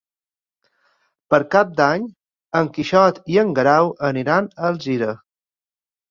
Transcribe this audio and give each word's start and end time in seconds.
Per 1.33 1.39
Cap 1.55 1.75
d'Any 1.81 2.07
en 2.59 2.69
Quixot 2.77 3.19
i 3.33 3.37
en 3.41 3.51
Guerau 3.59 3.91
aniran 4.09 4.49
a 4.55 4.65
Alzira. 4.71 5.11